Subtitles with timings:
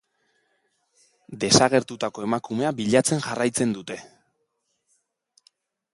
[1.43, 3.99] Desagertutako emakumea bilatzen jarraitzen dute.